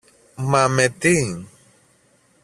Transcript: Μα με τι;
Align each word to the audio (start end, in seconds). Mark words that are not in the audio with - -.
Μα 0.49 0.63
με 0.75 0.85
τι; 0.99 1.15